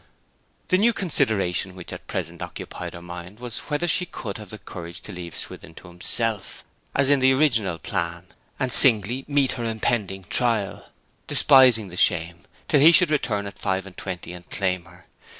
The 0.69 0.79
new 0.79 0.93
consideration 0.93 1.75
which 1.75 1.93
at 1.93 2.07
present 2.07 2.41
occupied 2.41 2.95
her 2.95 3.03
mind 3.03 3.39
was 3.39 3.59
whether 3.69 3.87
she 3.87 4.07
could 4.07 4.39
have 4.39 4.49
the 4.49 4.57
courage 4.57 5.01
to 5.01 5.11
leave 5.11 5.37
Swithin 5.37 5.75
to 5.75 5.89
himself, 5.89 6.65
as 6.95 7.11
in 7.11 7.19
the 7.19 7.31
original 7.33 7.77
plan, 7.77 8.25
and 8.59 8.71
singly 8.73 9.25
meet 9.27 9.51
her 9.51 9.63
impending 9.63 10.23
trial, 10.23 10.87
despising 11.27 11.89
the 11.89 11.97
shame, 11.97 12.45
till 12.67 12.79
he 12.79 12.91
should 12.91 13.11
return 13.11 13.45
at 13.45 13.59
five 13.59 13.85
and 13.85 13.95
twenty 13.95 14.33
and 14.33 14.49
claim 14.49 14.85
her? 14.85 15.05